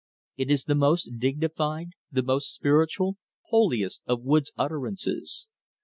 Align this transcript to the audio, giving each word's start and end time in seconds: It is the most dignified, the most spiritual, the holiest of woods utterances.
It 0.35 0.49
is 0.49 0.63
the 0.63 0.73
most 0.73 1.19
dignified, 1.19 1.89
the 2.11 2.23
most 2.23 2.55
spiritual, 2.55 3.11
the 3.11 3.17
holiest 3.49 4.01
of 4.07 4.23
woods 4.23 4.51
utterances. 4.57 5.47